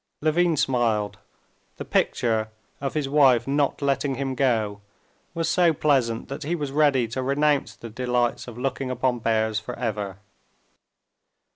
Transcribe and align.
Levin 0.21 0.57
smiled. 0.57 1.19
The 1.77 1.85
picture 1.85 2.49
of 2.81 2.95
his 2.95 3.07
wife 3.07 3.47
not 3.47 3.83
letting 3.83 4.15
him 4.15 4.33
go 4.33 4.81
was 5.35 5.47
so 5.47 5.73
pleasant 5.73 6.27
that 6.27 6.41
he 6.41 6.55
was 6.55 6.71
ready 6.71 7.07
to 7.09 7.21
renounce 7.21 7.75
the 7.75 7.91
delights 7.91 8.47
of 8.47 8.57
looking 8.57 8.89
upon 8.89 9.19
bears 9.19 9.59
forever. 9.59 10.17